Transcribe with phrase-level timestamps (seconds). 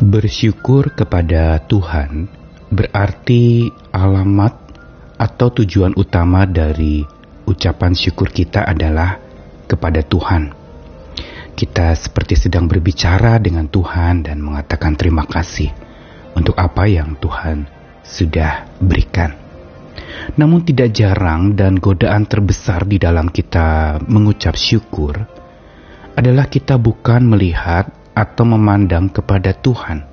[0.00, 2.24] Bersyukur kepada Tuhan
[2.72, 4.56] berarti alamat
[5.20, 7.04] atau tujuan utama dari
[7.44, 9.20] ucapan syukur kita adalah
[9.68, 10.56] kepada Tuhan.
[11.52, 15.68] Kita seperti sedang berbicara dengan Tuhan dan mengatakan terima kasih
[16.32, 17.68] untuk apa yang Tuhan
[18.00, 19.36] sudah berikan.
[20.40, 25.28] Namun tidak jarang dan godaan terbesar di dalam kita mengucap syukur
[26.16, 30.04] adalah kita bukan melihat atau memandang kepada Tuhan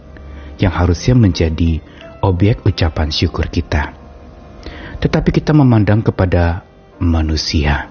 [0.58, 1.82] yang harusnya menjadi
[2.22, 3.94] objek ucapan syukur kita.
[4.98, 6.66] Tetapi kita memandang kepada
[6.98, 7.90] manusia.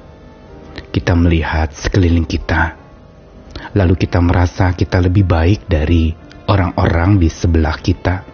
[0.90, 2.74] Kita melihat sekeliling kita.
[3.72, 6.10] Lalu kita merasa kita lebih baik dari
[6.50, 8.26] orang-orang di sebelah kita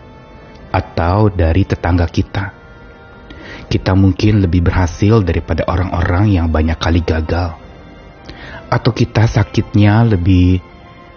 [0.73, 2.45] atau dari tetangga kita.
[3.69, 7.57] Kita mungkin lebih berhasil daripada orang-orang yang banyak kali gagal.
[8.73, 10.72] Atau kita sakitnya lebih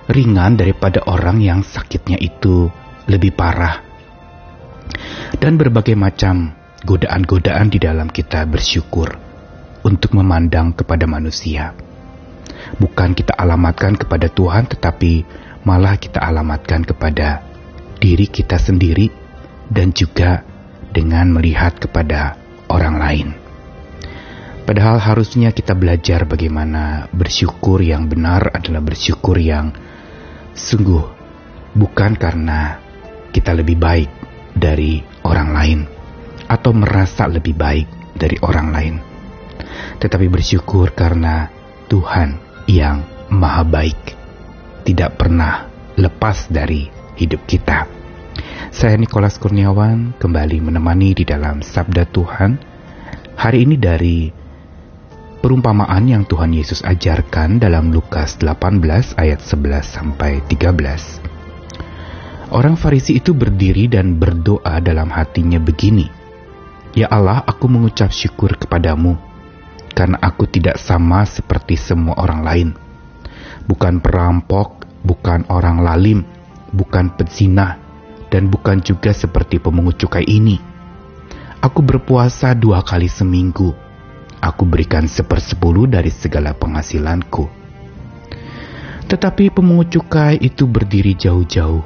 [0.09, 2.69] ringan daripada orang yang sakitnya itu
[3.09, 3.81] lebih parah.
[5.37, 6.53] Dan berbagai macam
[6.85, 9.17] godaan-godaan di dalam kita bersyukur
[9.81, 11.73] untuk memandang kepada manusia.
[12.77, 15.25] Bukan kita alamatkan kepada Tuhan, tetapi
[15.65, 17.41] malah kita alamatkan kepada
[17.97, 19.09] diri kita sendiri
[19.69, 20.45] dan juga
[20.93, 22.37] dengan melihat kepada
[22.69, 23.27] orang lain.
[24.65, 29.73] Padahal harusnya kita belajar bagaimana bersyukur yang benar adalah bersyukur yang
[30.55, 31.03] Sungguh,
[31.75, 32.79] bukan karena
[33.35, 34.07] kita lebih baik
[34.55, 35.79] dari orang lain
[36.47, 38.95] atau merasa lebih baik dari orang lain,
[39.99, 41.51] tetapi bersyukur karena
[41.91, 42.39] Tuhan
[42.71, 43.99] yang Maha Baik
[44.87, 45.67] tidak pernah
[45.99, 46.87] lepas dari
[47.19, 47.83] hidup kita.
[48.71, 52.55] Saya Nikolas Kurniawan kembali menemani di dalam Sabda Tuhan.
[53.35, 54.31] Hari ini dari
[55.45, 58.81] perumpamaan yang Tuhan Yesus ajarkan dalam Lukas 18
[59.13, 62.49] ayat 11 sampai 13.
[62.49, 66.09] Orang Farisi itu berdiri dan berdoa dalam hatinya begini,
[66.97, 69.21] Ya Allah, aku mengucap syukur kepadamu,
[69.93, 72.69] karena aku tidak sama seperti semua orang lain.
[73.69, 76.25] Bukan perampok, bukan orang lalim,
[76.73, 77.77] bukan pezina,
[78.33, 80.57] dan bukan juga seperti pemungut cukai ini.
[81.61, 83.84] Aku berpuasa dua kali seminggu,
[84.45, 87.49] aku berikan sepersepuluh dari segala penghasilanku.
[89.09, 91.81] Tetapi pemungut cukai itu berdiri jauh-jauh,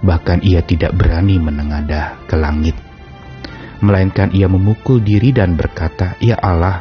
[0.00, 2.76] bahkan ia tidak berani menengadah ke langit.
[3.84, 6.80] Melainkan ia memukul diri dan berkata, Ya Allah,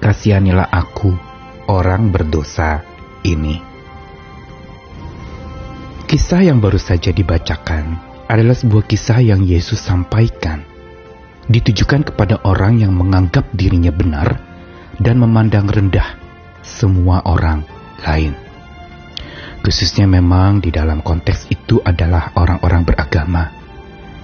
[0.00, 1.12] kasihanilah aku,
[1.68, 2.80] orang berdosa
[3.24, 3.60] ini.
[6.08, 10.77] Kisah yang baru saja dibacakan adalah sebuah kisah yang Yesus sampaikan
[11.48, 14.36] ditujukan kepada orang yang menganggap dirinya benar
[15.00, 16.16] dan memandang rendah
[16.60, 17.64] semua orang
[18.04, 18.36] lain.
[19.64, 23.58] Khususnya memang di dalam konteks itu adalah orang-orang beragama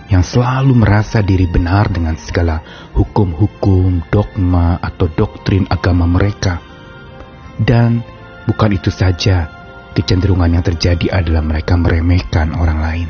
[0.09, 2.61] yang selalu merasa diri benar dengan segala
[2.93, 6.61] hukum-hukum, dogma, atau doktrin agama mereka.
[7.56, 8.05] Dan
[8.45, 9.49] bukan itu saja,
[9.97, 13.09] kecenderungan yang terjadi adalah mereka meremehkan orang lain,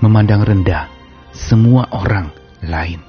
[0.00, 0.88] memandang rendah
[1.34, 2.32] semua orang
[2.64, 3.07] lain.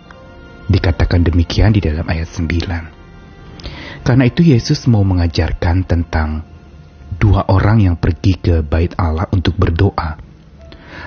[0.70, 4.06] Dikatakan demikian di dalam ayat 9.
[4.06, 6.46] Karena itu Yesus mau mengajarkan tentang
[7.18, 10.22] dua orang yang pergi ke bait Allah untuk berdoa.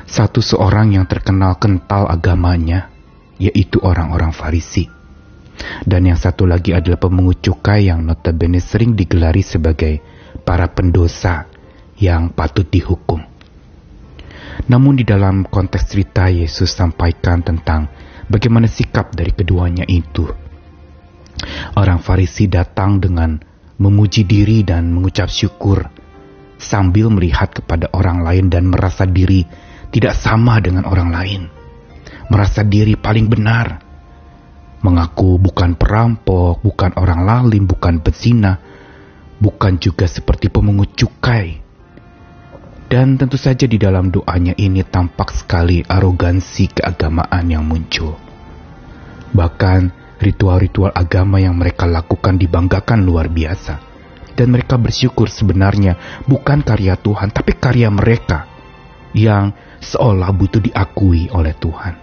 [0.04, 2.90] Satu seorang yang terkenal kental agamanya,
[3.38, 4.90] yaitu orang-orang Farisi.
[5.86, 10.02] Dan yang satu lagi adalah pemungut cukai yang notabene sering digelari sebagai
[10.42, 11.46] para pendosa
[12.02, 13.22] yang patut dihukum.
[14.66, 17.88] Namun di dalam konteks cerita Yesus sampaikan tentang
[18.32, 20.24] bagaimana sikap dari keduanya itu.
[21.76, 23.36] Orang Farisi datang dengan
[23.76, 25.84] memuji diri dan mengucap syukur
[26.56, 29.44] sambil melihat kepada orang lain dan merasa diri
[29.92, 31.42] tidak sama dengan orang lain.
[32.32, 33.92] Merasa diri paling benar.
[34.82, 38.58] Mengaku bukan perampok, bukan orang lalim, bukan pezina,
[39.38, 41.62] bukan juga seperti pemungut cukai.
[42.92, 48.20] Dan tentu saja di dalam doanya ini tampak sekali arogansi keagamaan yang muncul.
[49.32, 49.80] Bahkan
[50.20, 53.80] ritual-ritual agama yang mereka lakukan dibanggakan luar biasa.
[54.36, 55.96] Dan mereka bersyukur sebenarnya
[56.28, 58.44] bukan karya Tuhan, tapi karya mereka
[59.16, 61.96] yang seolah butuh diakui oleh Tuhan.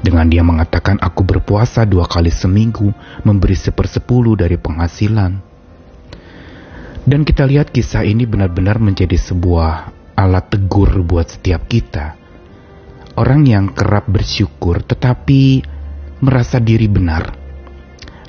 [0.00, 2.88] Dengan dia mengatakan, aku berpuasa dua kali seminggu,
[3.20, 5.53] memberi sepersepuluh dari penghasilan.
[7.04, 12.16] Dan kita lihat kisah ini benar-benar menjadi sebuah alat tegur buat setiap kita.
[13.20, 15.60] Orang yang kerap bersyukur tetapi
[16.24, 17.36] merasa diri benar,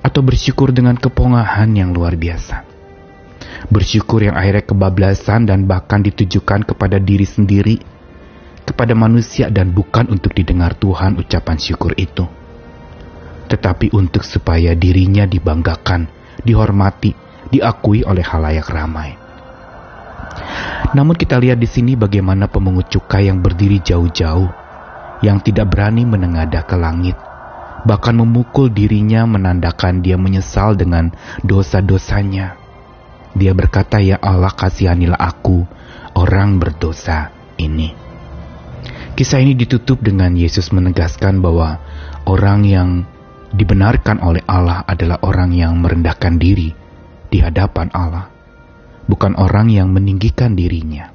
[0.04, 2.68] atau bersyukur dengan kepongahan yang luar biasa.
[3.72, 7.80] Bersyukur yang akhirnya kebablasan dan bahkan ditujukan kepada diri sendiri
[8.66, 12.28] kepada manusia dan bukan untuk didengar Tuhan ucapan syukur itu.
[13.46, 16.10] Tetapi untuk supaya dirinya dibanggakan,
[16.42, 19.26] dihormati, diakui oleh halayak ramai.
[20.96, 24.48] Namun kita lihat di sini bagaimana pemungut cukai yang berdiri jauh-jauh,
[25.20, 27.20] yang tidak berani menengadah ke langit,
[27.84, 31.12] bahkan memukul dirinya menandakan dia menyesal dengan
[31.44, 32.56] dosa-dosanya.
[33.36, 35.68] Dia berkata, "Ya Allah, kasihanilah aku,
[36.16, 37.92] orang berdosa ini."
[39.16, 41.80] Kisah ini ditutup dengan Yesus menegaskan bahwa
[42.28, 42.90] orang yang
[43.52, 46.85] dibenarkan oleh Allah adalah orang yang merendahkan diri
[47.36, 48.32] di hadapan Allah,
[49.12, 51.12] bukan orang yang meninggikan dirinya.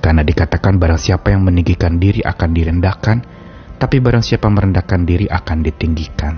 [0.00, 3.18] Karena dikatakan barang siapa yang meninggikan diri akan direndahkan,
[3.76, 6.34] tapi barang siapa merendahkan diri akan ditinggikan.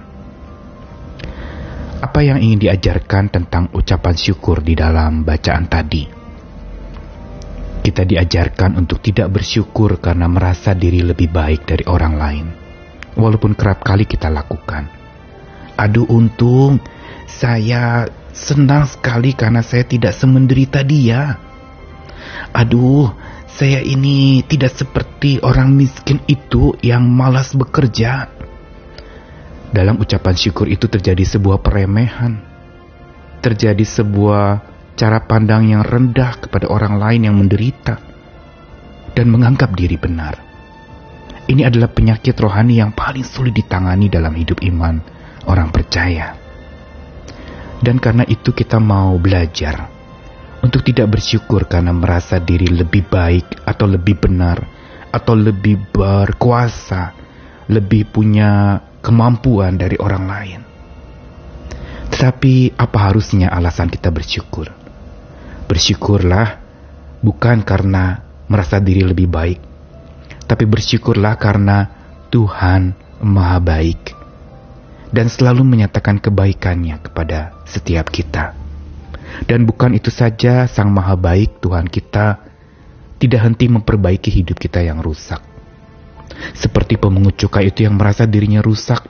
[2.03, 6.05] Apa yang ingin diajarkan tentang ucapan syukur di dalam bacaan tadi?
[7.81, 12.47] Kita diajarkan untuk tidak bersyukur karena merasa diri lebih baik dari orang lain.
[13.15, 14.91] Walaupun kerap kali kita lakukan.
[15.79, 16.82] Aduh untung,
[17.25, 21.38] saya senang sekali karena saya tidak semenderita dia.
[22.50, 23.14] Aduh,
[23.46, 28.28] saya ini tidak seperti orang miskin itu yang malas bekerja.
[29.70, 32.42] Dalam ucapan syukur itu terjadi sebuah peremehan.
[33.42, 37.98] Terjadi sebuah cara pandang yang rendah kepada orang lain yang menderita,
[39.14, 40.34] dan menganggap diri benar.
[41.44, 44.98] Ini adalah penyakit rohani yang paling sulit ditangani dalam hidup iman
[45.46, 46.44] orang percaya.
[47.84, 49.92] Dan karena itu kita mau belajar
[50.64, 54.56] untuk tidak bersyukur karena merasa diri lebih baik atau lebih benar
[55.12, 57.12] atau lebih berkuasa,
[57.69, 60.60] lebih punya kemampuan dari orang lain.
[62.08, 64.72] Tetapi apa harusnya alasan kita bersyukur?
[65.69, 66.56] Bersyukurlah
[67.20, 69.60] bukan karena merasa diri lebih baik,
[70.48, 71.84] tapi bersyukurlah karena
[72.32, 74.24] Tuhan Maha Baik
[75.14, 78.58] dan selalu menyatakan kebaikannya kepada setiap kita.
[79.46, 82.43] Dan bukan itu saja, Sang Maha Baik Tuhan kita
[83.22, 85.38] tidak henti memperbaiki hidup kita yang rusak.
[86.55, 89.06] Seperti pemungut cukai itu yang merasa dirinya rusak,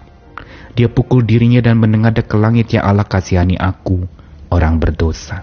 [0.76, 4.04] dia pukul dirinya dan menengadah ke langit yang Allah kasihani aku,
[4.52, 5.40] orang berdosa.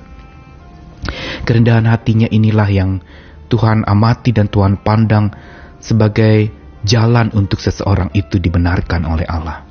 [1.42, 3.02] Kerendahan hatinya inilah yang
[3.50, 5.34] Tuhan amati dan Tuhan pandang
[5.82, 6.54] sebagai
[6.86, 9.71] jalan untuk seseorang itu dibenarkan oleh Allah.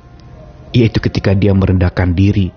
[0.71, 2.51] Yaitu ketika dia merendahkan diri,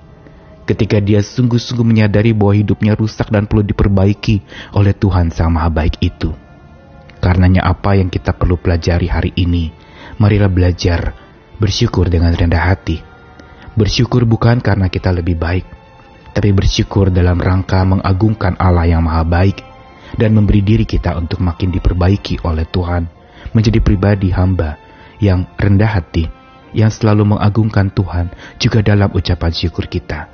[0.64, 4.40] ketika dia sungguh-sungguh menyadari bahwa hidupnya rusak dan perlu diperbaiki
[4.72, 6.32] oleh Tuhan Sang Maha Baik itu.
[7.20, 9.72] Karenanya apa yang kita perlu pelajari hari ini,
[10.20, 11.16] marilah belajar
[11.56, 13.00] bersyukur dengan rendah hati.
[13.74, 15.66] Bersyukur bukan karena kita lebih baik,
[16.30, 19.64] tapi bersyukur dalam rangka mengagungkan Allah yang Maha Baik
[20.14, 23.10] dan memberi diri kita untuk makin diperbaiki oleh Tuhan,
[23.50, 24.78] menjadi pribadi hamba
[25.18, 26.30] yang rendah hati,
[26.74, 30.28] yang selalu mengagungkan Tuhan juga dalam ucapan syukur kita.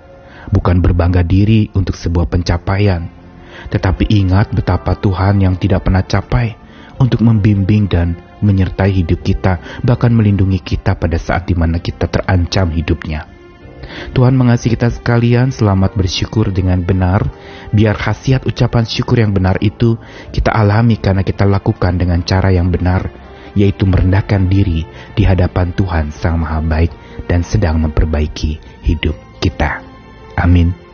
[0.51, 3.07] Bukan berbangga diri untuk sebuah pencapaian,
[3.69, 6.57] tetapi ingat betapa Tuhan yang tidak pernah capai
[6.97, 12.73] untuk membimbing dan menyertai hidup kita, bahkan melindungi kita pada saat di mana kita terancam
[12.73, 13.29] hidupnya.
[14.15, 17.27] Tuhan mengasihi kita sekalian, selamat bersyukur dengan benar,
[17.75, 19.99] biar khasiat ucapan syukur yang benar itu
[20.31, 23.11] kita alami karena kita lakukan dengan cara yang benar,
[23.55, 26.93] yaitu merendahkan diri di hadapan Tuhan Sang Maha Baik
[27.27, 29.83] dan sedang memperbaiki hidup kita.
[30.37, 30.90] Amin.